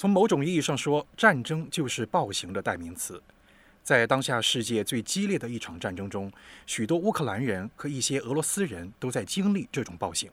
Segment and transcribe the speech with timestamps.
[0.00, 3.20] 从某种意义上说，战争就是暴行的代名词。
[3.82, 6.30] 在当下世界最激烈的一场战争中，
[6.66, 10.30] 许多乌克兰人和一些俄罗斯人都在经历这种暴行。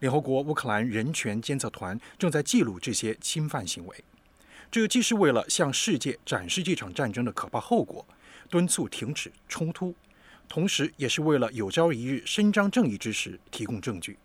[0.00, 4.04] 联合国乌克兰人权监测团正在记录这些侵犯行为，
[4.72, 8.04] 这既是为了向世界展示这场战争的可怕后果，
[8.50, 9.94] 敦促停止冲突，
[10.48, 14.18] 同时也是为了有朝一日伸张正义之时提供证据。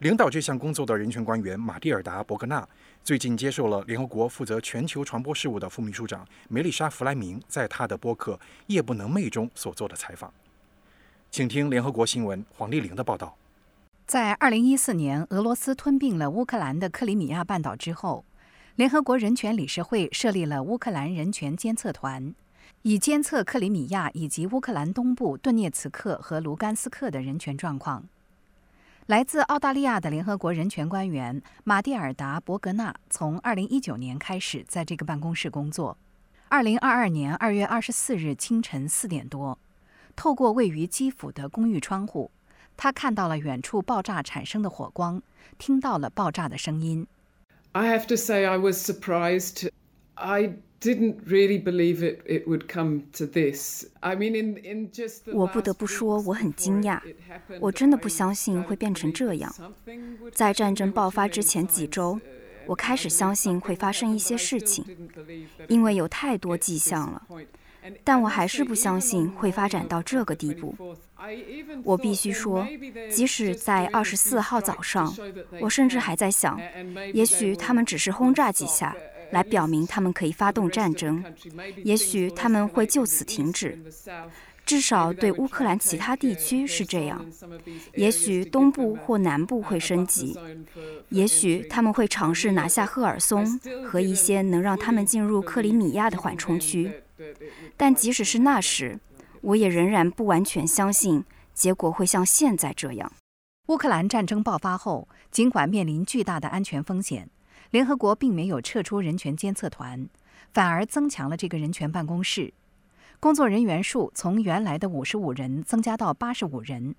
[0.00, 2.66] 领导这项工作的人权官员马蒂尔达·伯格纳
[3.04, 8.32] 最近接受了联合国负责全球传播事务的副秘书长梅丽莎·弗莱明在他的播客
[8.68, 10.32] 《夜不能寐》中所做的采访。
[11.30, 13.36] 请听联合国新闻黄丽玲的报道。
[14.06, 18.24] 在2014年俄罗斯吞并了乌克兰的克里米亚半岛之后，
[18.76, 22.34] 联合国人权理事会设立了乌克兰人权监测团，
[22.80, 28.04] 以监测克里米亚以及乌克兰东部顿涅茨克和卢甘斯克的人权状况。
[29.06, 35.98] 来自澳大利亚的联合国人权官员马蒂尔达·伯格纳从2019年开始在这个办公室工作。
[36.48, 39.58] 2022年2月24日清晨4点多，
[40.16, 42.30] 透过位于基辅的公寓窗户。
[42.78, 45.20] 他看到了远处爆炸产生的火光，
[45.58, 47.06] 听到了爆炸的声音。
[47.72, 49.68] I have to say I was surprised.
[50.14, 53.86] I didn't really believe it it would come to this.
[54.00, 55.22] I mean, in in just.
[55.32, 57.00] 我不得不说，我很惊讶。
[57.60, 59.54] 我真的不相信会变成这样。
[60.32, 62.20] 在战争爆发之前几周，
[62.66, 64.84] 我开始相信会发生一些事情，
[65.68, 67.22] 因为有太多迹象了。
[68.02, 70.74] 但我还是不相信会发展到这个地步。
[71.84, 72.66] 我必须说，
[73.10, 75.14] 即使在二十四号早上，
[75.60, 76.58] 我甚至还在想，
[77.12, 78.96] 也许他们只是轰炸几下，
[79.30, 81.24] 来表明他们可以发动战争，
[81.84, 83.78] 也许他们会就此停止。
[84.64, 87.24] 至少对乌克兰其他地区是这样。
[87.94, 90.38] 也许东部或南部会升级，
[91.10, 97.02] 也许他们会尝试拿下赫尔松和一些能让他们进入克里米亚的缓冲区。
[97.76, 98.98] 但即使是那时，
[99.42, 103.12] 我也仍然不完全相信结果会像现在这样。
[103.66, 107.28] 乌克兰战争爆发后，尽管面临巨大的安全风险，
[107.74, 110.08] 联合国并没有撤出人权监测团，
[110.52, 112.54] 反而增强了这个人权办公室。
[113.18, 116.94] 工作人员数从原来的五十五人增加到八十五人，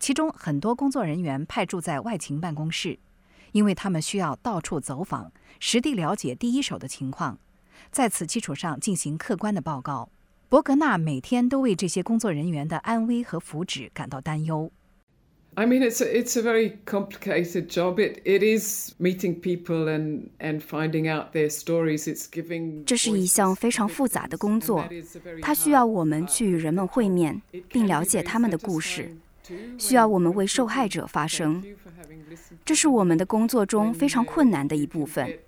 [0.00, 2.98] 其中很多工作人员派驻在外勤办公室，
[3.52, 7.38] 因为他们需要到处走访，实地了解第一手的情况。
[7.90, 10.08] 在此基础上进行客观的报告。
[10.48, 14.72] 伯格纳每天都为这些工作人员的安危和福祉感到担忧。
[15.58, 17.98] I mean, it's a, it's a very complicated job.
[17.98, 22.06] It it is meeting people and and finding out their stories.
[22.06, 22.84] It's giving.
[22.84, 24.86] 这是一项非常复杂的工作，
[25.40, 27.40] 它需要我们去与人们会面，
[27.70, 29.16] 并了解他们的故事，
[29.78, 31.64] 需要我们为受害者发声。
[32.62, 35.38] 这是我们的工作中非常困难的一部分。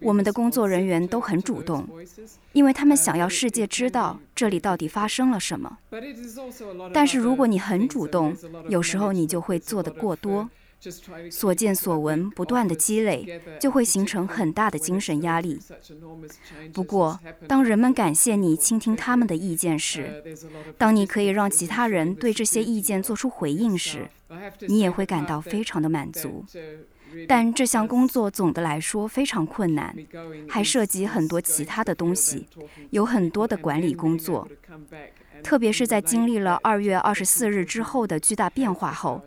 [0.00, 1.88] 我们的工作人员都很主动，
[2.52, 5.78] 因为他们想要世界知道这里到底发生了什么。
[6.92, 8.36] 但是如果你很主动，
[8.68, 10.50] 有时候你就会做得过多，
[11.30, 15.58] 所见所闻不断的积累，就会形成很大的精神压力。
[16.72, 20.22] 不过，当人们感谢你倾听他们的意见时，
[20.76, 24.10] 当你可以让其他人对这些意见做出回应时，
[24.68, 26.44] 你也会感到非常的满足。
[27.28, 29.94] 但这项工作总的来说非常困难，
[30.48, 32.46] 还涉及很多其他的东西，
[32.90, 34.48] 有很多的管理工作。
[35.42, 39.22] 特别是在经历了二月二十四日之后的巨大变化后，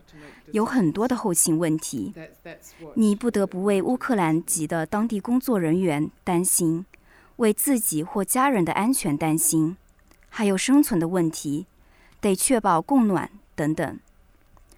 [0.51, 2.13] 有很多的后勤问题。
[2.93, 6.85] 你不得不为乌克兰籍的当地工作人员担心，
[7.37, 9.75] 为自己或家人的安全担心，
[10.29, 11.65] 还有生存的问题，
[12.21, 13.99] 得确保供暖等等，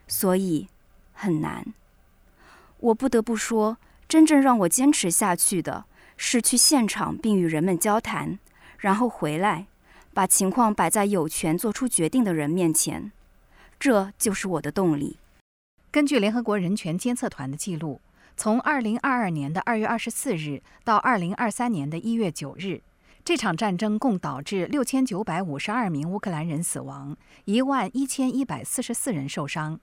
[0.07, 0.68] 所以
[1.13, 1.66] 很难。
[2.79, 3.77] 我不得不说，
[4.07, 8.39] 真正让我坚持下去的是去现场并与人们交谈，
[8.77, 9.67] 然后回来，
[10.13, 13.11] 把情况摆在有权做出决定的人面前。
[13.79, 15.17] 这就是我的动力。
[15.91, 18.01] 根据联合国人权监测团的记录，
[18.35, 22.81] 从2022年的2月24日到2023年的1月9日，
[23.24, 29.79] 这场战争共导致6952名乌克兰人死亡，11144人受伤。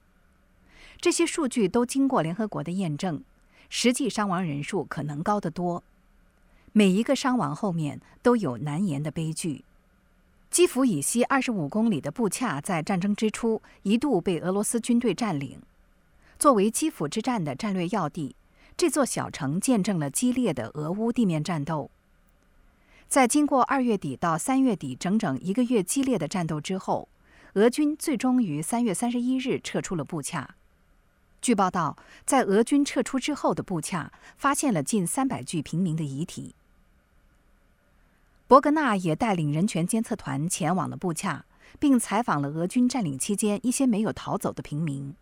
[0.99, 3.23] 这些数据都经过联合国的验证，
[3.69, 5.83] 实际伤亡人数可能高得多。
[6.73, 9.63] 每一个伤亡后面都有难言的悲剧。
[10.49, 15.61] 基辅以西二十五公里的布恰在战争之初一度被俄罗斯军队占领。
[16.39, 18.35] 作为基辅之战的战略要地，
[18.77, 21.89] 这座小城见证了激烈的俄乌地面战斗。
[23.07, 27.07] 在经过二月底到三月底整整一个月激烈的战斗之后，
[27.53, 30.55] 俄军最终于三月三十一日撤出了布恰。
[31.45, 31.95] 据报道，
[32.25, 36.55] 在俄军撤出之后的布恰发现了近三百具平民的遗体。
[38.47, 41.45] 伯格纳也带领人权监测团前往了布恰，
[41.77, 45.13] 并采访了俄军占领期间一些没有逃走的平民。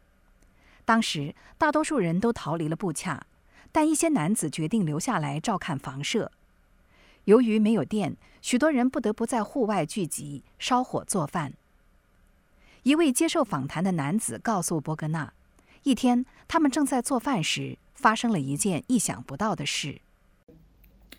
[0.86, 3.26] 当时，大多数人都逃离了布恰，
[3.74, 6.32] 但一些男子决定留下来照看房舍。
[7.26, 11.52] 由于没有电，许多人不得不在户外聚集烧火做饭。
[12.84, 15.34] 一位接受访谈的男子告诉伯格纳。
[15.84, 20.00] 一天，他们正在做饭时，发生了一件意想不到的事。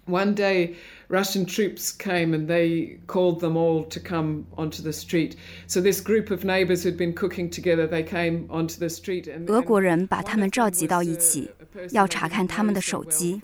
[0.07, 0.75] One day,
[1.09, 5.33] Russian troops came and they called them all to come onto the street.
[5.67, 9.25] So this group of neighbors who'd been cooking together, they came onto the street.
[9.25, 11.49] And 俄国人把他们召集到一起，
[11.91, 13.41] 要查看他们的手机。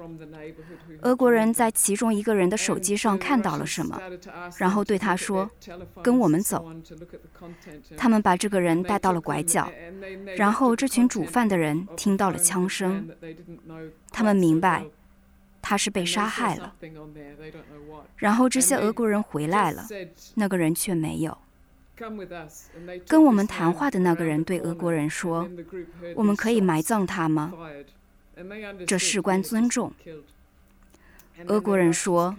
[1.03, 4.01] 俄国人在其中一个人的手机上看到了什么，
[4.59, 5.51] 然后对他说
[6.03, 6.73] ：“跟我们走。”
[7.97, 9.71] 他们把这个人带到了拐角，
[10.37, 13.09] 然后这群煮饭的人听到了枪声，
[14.11, 14.85] 他们明白。
[15.63, 16.75] 他是被杀害了，
[18.17, 19.87] 然后这些俄国人回来了，
[20.37, 21.37] 那个人却没有。
[23.07, 25.47] 跟我们谈话的那个人对俄国人说
[26.17, 27.53] ：“我们可以埋葬他吗？
[28.87, 29.93] 这事关尊重。”
[31.47, 32.37] 俄国人说：“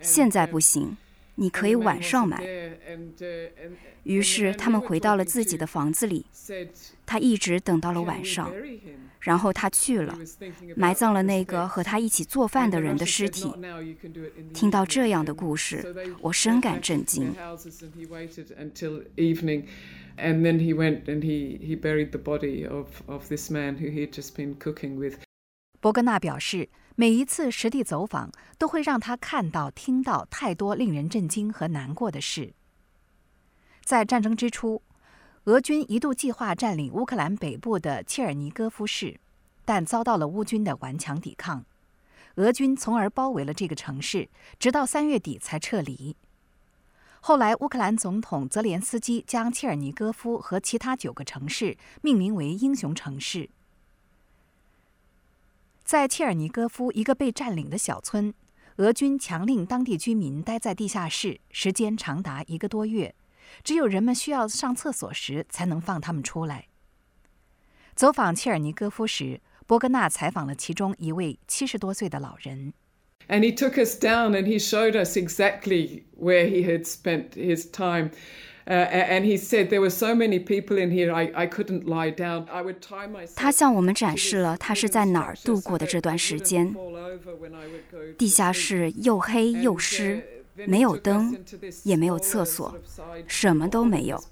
[0.00, 0.96] 现在不行。”
[1.36, 2.40] 你可以晚上买。
[4.04, 6.24] 于是他们回到了自己的房子里。
[7.04, 8.52] 他一直等到了晚上，
[9.18, 10.16] 然后他去了，
[10.76, 13.52] 埋葬了那个和他一起做饭的人的尸体。
[14.52, 17.34] 听到这样的故事，我深感震惊。
[25.84, 26.70] 伯格纳表示。
[26.96, 32.54] 每一次实地走访，都会让他看到、听到太多令人震惊和难过的事。
[33.84, 34.80] 在战争之初，
[35.46, 39.18] 俄军一度计划占领乌克兰北部的切尔尼戈夫市，
[39.64, 41.64] 但遭到了乌军的顽强抵抗，
[42.36, 44.28] 俄军从而包围了这个城市，
[44.60, 46.14] 直到三月底才撤离。
[47.20, 53.50] 后来，乌克兰总统泽连斯基将切尔尼戈夫和其他九个城市命名为“英雄城市”。
[55.84, 58.32] 在切尔尼戈夫一个被占领的小村，
[58.76, 63.14] 俄军强令当地居民待在地下室，时间长达一个多月，
[63.62, 66.68] 只有人们需要上厕所时才能放他们出来。
[67.94, 72.72] 走访切尔尼戈夫时，伯格纳采访了其中一位七十多岁的老人。
[73.28, 78.10] And he took us down and he showed us exactly where he had spent his time.
[78.66, 82.46] And he said there were so many people in here I I couldn't lie down.
[82.48, 83.34] I would tie myself.
[83.36, 86.74] 他向我们展示了他是在哪儿度过的这段时间。
[88.16, 90.22] 地下室又黑又湿，
[90.66, 91.36] 没有灯，
[91.82, 92.74] 也没有厕所，
[93.26, 94.22] 什么都没有。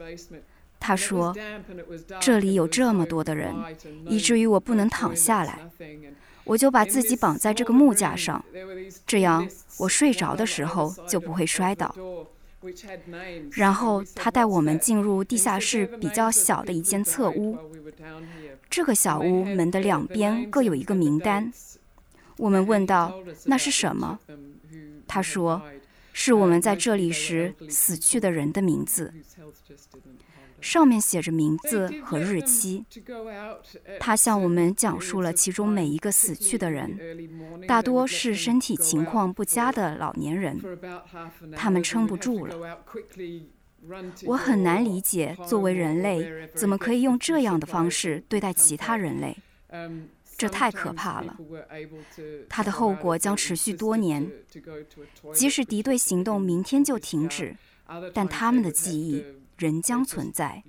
[0.80, 1.32] 他说
[2.20, 3.54] ：“这里有这么多的人，
[4.08, 5.60] 以至于我不能躺下来，
[6.44, 8.44] 我就把自己绑在这个木架上，
[9.06, 9.46] 这样
[9.78, 11.94] 我睡着的时候就不会摔倒。”
[13.52, 17.58] 然后他带我们进入地下室比较小的一间侧屋。
[18.70, 21.52] 这个小屋门的两边各有一个名单。
[22.36, 23.14] 我们问道
[23.46, 24.18] ：“那是什么？”
[25.06, 25.60] 他说
[26.12, 29.12] ：“是我们在这里时死去的人的名字。”
[30.60, 32.84] 上面写着名字和日期。
[33.98, 36.96] 他向我们讲述了其中每一个死去的人，
[37.66, 40.60] 大多是身体情况不佳的老年人，
[41.56, 42.78] 他们撑不住了。
[44.24, 49.36] 我很难理解，作为人类，怎么可以用这样的方式对待其他人类？
[50.36, 51.36] 这太可怕了。
[52.48, 54.30] 它的后果将持续多年。
[55.34, 57.56] 即使敌对行动明天就停止，
[58.12, 59.24] 但他们的记忆。
[59.58, 60.64] 仍将存在，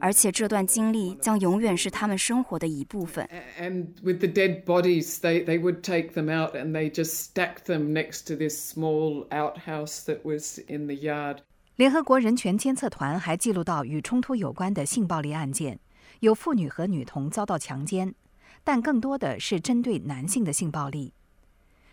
[0.00, 3.28] 而且这段经历将永远是他们生活的一部分。
[3.56, 7.92] And with the dead bodies, they they would take them out and they just stack them
[7.92, 11.38] next to this small outhouse that was in the yard.
[11.76, 15.78] 联合国人权监测团还记录到与冲突有关的性暴力案件，
[16.18, 18.12] 有妇女和女童遭到强奸，
[18.66, 21.12] 但更多的是针对男性的性暴力，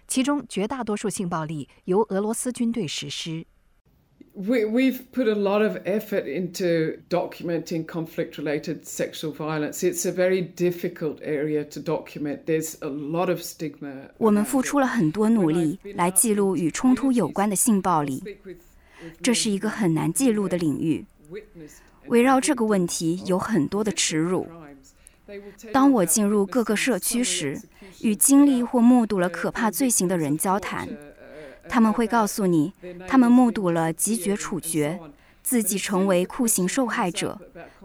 [0.08, 3.46] 其中绝大多数性暴力由俄罗斯军队实施。
[4.34, 9.84] We, we've put a lot of effort into documenting conflict related sexual violence.
[9.84, 12.46] It's a very difficult area to document.
[12.48, 14.10] There's a lot of stigma.
[14.18, 18.24] 我们付出了很多努力来记录与冲突有关的性暴力，
[19.22, 21.06] 这是一个很难记录的领域。
[22.08, 24.48] 围绕这个问题有很多的耻辱。
[25.72, 27.62] 当我进入各个社区时，
[28.02, 30.90] 与经历或目睹了可怕罪行的人交谈。
[31.70, 32.74] 他们会告诉你，
[33.08, 35.00] 他们目睹了极绝处决，
[35.42, 37.40] 自己成为酷刑受害者，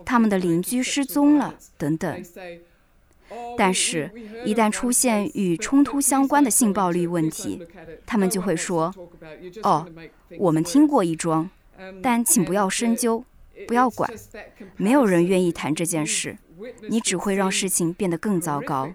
[0.04, 2.24] 他们的邻居失踪了，等等。
[3.56, 4.10] 但是，
[4.44, 7.62] 一旦出现与冲突相关的性暴力问题，
[8.06, 8.92] 他们就会说
[9.62, 9.86] ：“哦，
[10.38, 11.48] 我们听过一桩，
[12.02, 13.22] 但请不要深究，
[13.66, 14.10] 不要管，
[14.76, 16.38] 没有人愿意谈这件事，
[16.88, 18.92] 你只会让事情变得更糟糕。”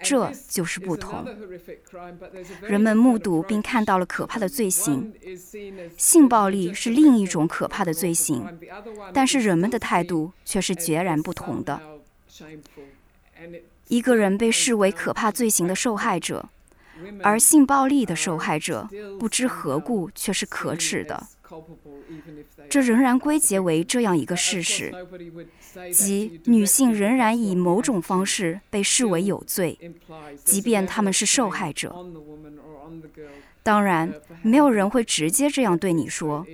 [0.00, 1.26] 这就是不同。
[2.62, 5.12] 人们目睹并看到了可怕的罪行，
[5.96, 8.46] 性暴力是另一种可怕的罪行，
[9.12, 11.80] 但是人们的态度却是截然不同的。
[13.88, 16.48] 一个人被视为可怕罪行的受害者，
[17.24, 21.26] 而性暴力的受害者不知何故却是可耻的。
[22.68, 24.94] 这仍然归结为这样一个事实。
[25.92, 29.78] 即女性仍然以某种方式被视为有罪，
[30.44, 31.94] 即便她们是受害者。
[33.62, 36.46] 当然，没有人会直接这样对你说，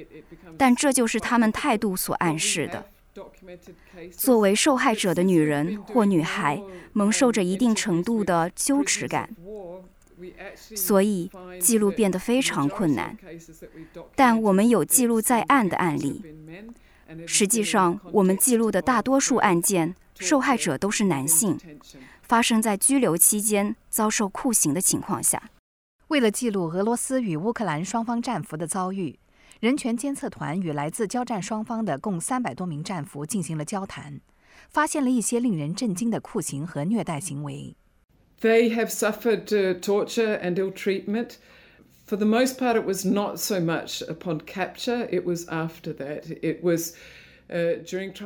[0.56, 2.86] 但这就是他们态度所暗示的。
[4.10, 6.60] 作为受害者的女人或女孩，
[6.92, 9.30] 蒙受着一定程度的羞耻感，
[10.56, 11.30] 所以
[11.60, 13.16] 记录变得非常困难。
[14.16, 16.20] 但我们有记录在案的案例。
[17.26, 21.58] 实际上，我们记录的大多数案件，受害者都是男性，
[22.22, 25.50] 发生在拘留期间遭受酷刑的情况下。
[26.08, 29.18] 为了记录俄罗斯与乌克兰双方战俘的遭遇，
[29.60, 34.20] 人权监测团与来自交战双方的共三百多名战俘进行了交谈，
[34.68, 37.74] 发现了一些令人震惊的酷刑和虐待行为。
[38.40, 39.46] They have suffered
[39.80, 41.36] torture and ill treatment.
[42.05, 46.25] For the most part, it was not so much upon capture, it was after that.
[46.41, 46.95] It was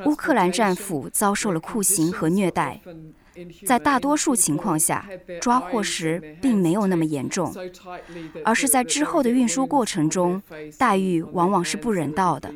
[0.04, 2.80] 乌克兰战俘遭受了酷刑和虐待。
[3.65, 5.07] 在大多数情况下，
[5.39, 7.53] 抓获时并没有那么严重，
[8.43, 10.41] 而是在之后的运输过程中，
[10.77, 12.53] 待遇往往是不人道的。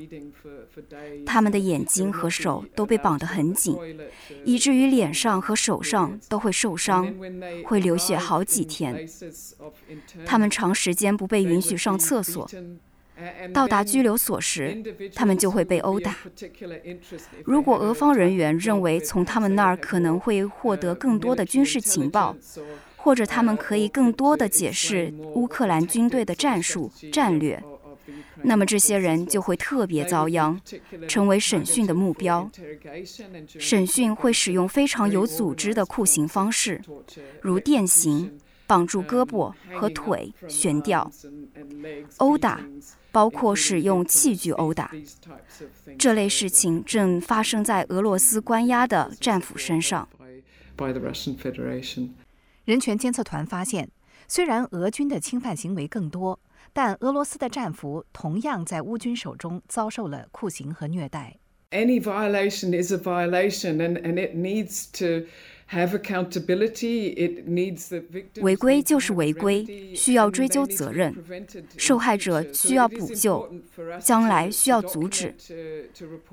[1.26, 3.78] 他们的眼睛和手都被绑得很紧，
[4.44, 7.14] 以至于脸上和手上都会受伤，
[7.66, 9.08] 会流血好几天。
[10.26, 12.50] 他们长时间不被允许上厕所。
[13.54, 14.82] 到达拘留所时，
[15.14, 16.16] 他们就会被殴打。
[17.44, 22.36] 如果俄方人员认为从他们那儿可能会获得更多的军事情报，
[22.98, 27.62] 或者他们可以更多的解释乌克兰军队的战术战略，
[28.44, 30.60] 那么这些人就会特别遭殃，
[31.08, 32.50] 成为审讯的目标。
[33.60, 36.82] 审讯会使用非常有组织的酷刑方式，
[37.42, 41.12] 如电刑、绑住胳膊和腿、悬吊、
[42.18, 42.62] 殴打。
[43.12, 44.92] 包括使用器具殴打，
[46.00, 50.10] 这类事情正发生在俄罗斯关押的战俘身上。
[52.66, 53.88] 人权监测团发现，
[54.28, 56.40] 虽然俄军的侵犯行为更多，
[56.74, 61.38] 但俄罗斯的战俘同样在乌军手中遭受了酷刑和虐待。
[61.74, 65.26] Any violation is a violation, and and it needs to.
[65.76, 65.84] be
[68.42, 69.66] 违规就是违规，
[69.96, 71.16] 需要追究责任。
[71.78, 73.50] 受害者需要补救，
[74.00, 75.34] 将来需要阻止。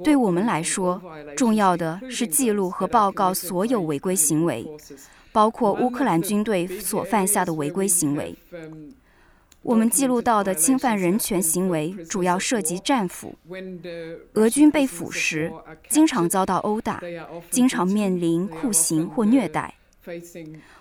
[0.05, 1.01] 对我们来说，
[1.35, 4.67] 重要的是记录和报告所有违规行为，
[5.33, 8.37] 包括乌克兰军队所犯下的违规行为。
[9.63, 13.35] 我们记录到的侵犯人权行为主要涉及战俘。
[14.35, 15.53] 俄军被俘时，
[15.89, 17.01] 经常遭到殴打，
[17.51, 19.75] 经常面临酷刑或虐待。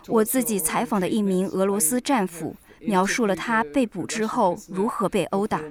[0.08, 5.62] 我自己采访的一名俄罗斯战俘描述了他被捕之后如何被殴打，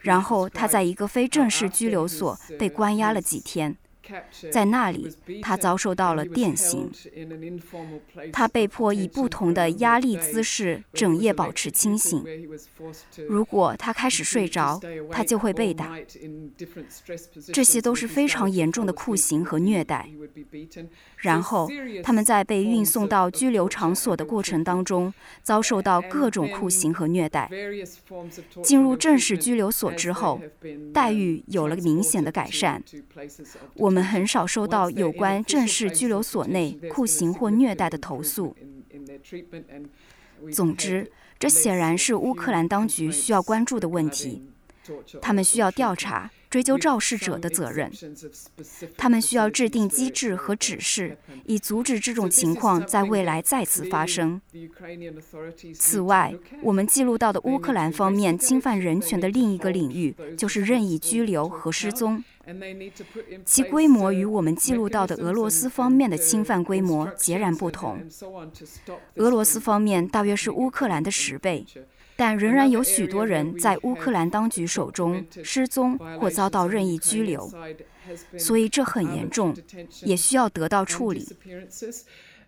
[0.00, 3.76] 然后他在一个非正式拘留所被关押了几天。
[4.50, 5.08] 在那里，
[5.42, 6.90] 他遭受到了电刑。
[8.32, 12.24] 他被迫以不同的压力姿势整夜保持清醒。
[13.28, 15.98] 如果他开始睡着，他就会被打。
[17.52, 20.08] 这些都是非常严重的酷刑和虐待。
[21.18, 21.68] 然后，
[22.02, 25.12] 他们在被运送到拘留场所的过程当中，
[25.42, 27.50] 遭受到各种酷刑和虐待。
[28.62, 30.40] 进入正式拘留所之后，
[30.92, 32.82] 待遇有了明显的改善。
[33.74, 38.56] 我们很少收到有关正式拘留所内酷刑或虐待的投诉。
[40.52, 44.42] 总之，这显然是乌克兰当局需要关注的问题。
[45.20, 46.30] 他们需要调查。
[46.50, 47.92] 追究肇事者的责任，
[48.96, 54.40] 他们需要制定机制和指示，以阻止这种情况在未来再次发生。
[55.74, 62.24] 此外，我们记录到的乌克兰方面侵犯人权的另一个领域就是任意拘留和失踪，
[63.44, 68.00] 其规模与我们记录到的俄罗斯方面的侵犯规模截然不同。
[69.16, 71.64] 俄罗斯方面大约是乌克兰的十倍。
[72.16, 77.48] 但仍然有许多人在乌克兰当局手中失踪或遭到任意拘留，
[78.36, 79.54] 所以这很严重，
[80.02, 81.24] 也需要得到处理。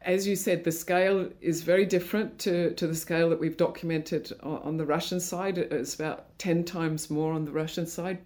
[0.04, 4.32] As you said, the scale is very different to, to the scale that we've documented
[4.40, 5.54] on the Russian side.
[5.54, 8.18] It's about 10 times more on the Russian side.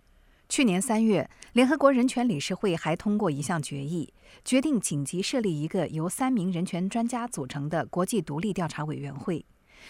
[0.49, 4.13] 去年三月，联合国人权理事会还通过一项决议，
[4.45, 9.45] 决定紧急设立一个由三名人权专家组成的国际独立调查委员会，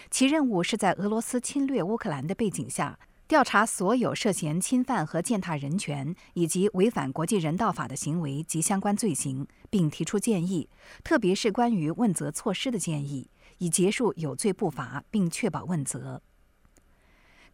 [0.09, 2.97] 其任务是在俄罗斯侵略乌克兰的背景下。
[3.27, 10.69] 调查所有涉嫌侵犯和践踏人权以及违反国际人道法的行为及相关罪行，并提出建议，
[11.03, 16.21] 特别是关于问责措施的建议，以结束有罪不罚并确保问责。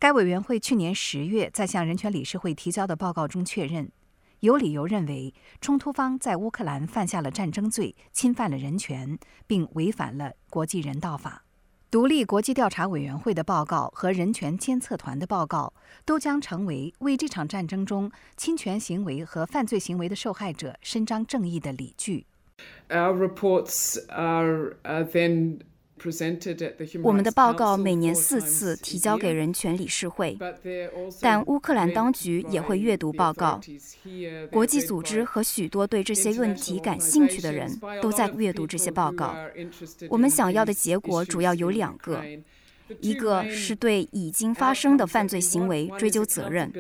[0.01, 3.91] 该委员会去年十月在向人权理事会提交的报告中确认，
[4.39, 5.31] 有理由认为
[5.61, 11.43] 冲突方在乌克兰犯下了战争罪，侵犯了人权，并违反了国际人道法。
[11.91, 15.71] 独立国际调查委员会的报告和人权监测团的报告
[16.03, 22.25] 都将成为为这场战争中侵权行为和犯罪行为的受害者伸张正义的理据。
[22.89, 25.59] Our reports are then.
[27.03, 30.37] 我们的报告每年四次提交给人权理事会，
[31.19, 33.61] 但乌克兰当局也会阅读报告。
[34.51, 39.35] 国际组织和许多对这些问题感兴趣的人都在阅读这些报告。
[40.09, 42.23] 我们想要的结果主要有两个：
[42.99, 46.71] 一个是对已经发生的犯罪行为追究责任，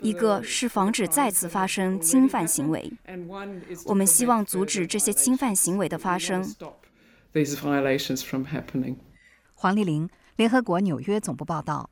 [0.00, 2.92] 一个是防止再次发生侵犯行为。
[3.86, 6.44] 我们希望阻止这些侵犯行为的发生。
[7.34, 8.96] These violations from happening.
[9.54, 11.90] 黄丽玲，联合国纽约总部报道。